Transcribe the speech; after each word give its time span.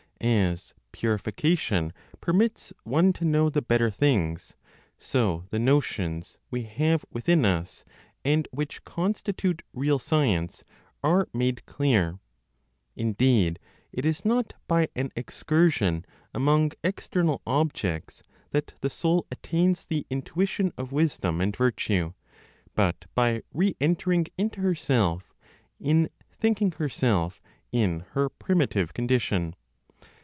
As 0.23 0.75
purification 0.91 1.93
permits 2.19 2.71
one 2.83 3.11
to 3.13 3.25
know 3.25 3.49
the 3.49 3.59
better 3.59 3.89
things, 3.89 4.55
so 4.99 5.45
the 5.49 5.57
notions 5.57 6.37
we 6.51 6.61
have 6.65 7.03
within 7.09 7.43
us, 7.43 7.83
and 8.23 8.47
which 8.51 8.85
constitute 8.85 9.63
real 9.73 9.97
science, 9.97 10.63
are 11.03 11.27
made 11.33 11.65
clear. 11.65 12.19
Indeed, 12.95 13.57
it 13.91 14.05
is 14.05 14.23
not 14.23 14.53
by 14.67 14.89
an 14.95 15.09
excursion 15.15 16.05
among 16.35 16.73
external 16.83 17.41
objects 17.47 18.21
that 18.51 18.75
the 18.81 18.91
soul 18.91 19.25
attains 19.31 19.87
the 19.87 20.05
intuition 20.11 20.71
of 20.77 20.91
wisdom 20.91 21.41
and 21.41 21.55
virtue, 21.57 22.13
but 22.75 23.05
by 23.15 23.41
re 23.55 23.75
entering 23.81 24.27
into 24.37 24.59
herself, 24.61 25.33
in 25.79 26.11
thinking 26.31 26.73
herself 26.73 27.41
in 27.71 28.05
her 28.11 28.29
primitive 28.29 28.93
condition. 28.93 29.55